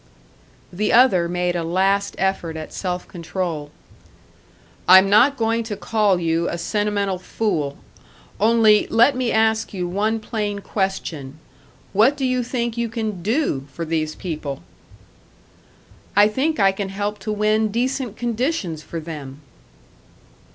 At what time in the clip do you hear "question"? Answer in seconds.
10.57-11.37